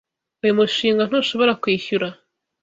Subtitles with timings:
[0.43, 2.07] Uyu mushinga ntushobora kwishyura.